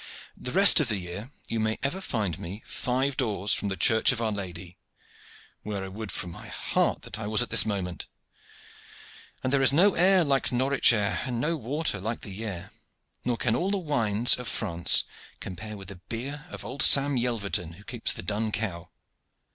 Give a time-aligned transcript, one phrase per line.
[0.35, 4.11] The rest of the year you may ever find me five doors from the church
[4.11, 4.79] of Our Lady,
[5.61, 8.07] where I would from my heart that I was at this moment,
[9.43, 12.71] for there is no air like Norwich air, and no water like the Yare,
[13.23, 15.03] nor can all the wines of France
[15.39, 18.89] compare with the beer of old Sam Yelverton who keeps the 'Dun Cow.'